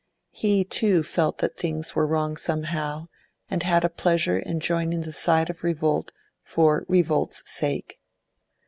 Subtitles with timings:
[0.31, 3.05] He too felt that 'things were wrong somehow,'
[3.51, 6.11] and had a pleasure in joining the side of revolt
[6.43, 7.99] for revolt's sake.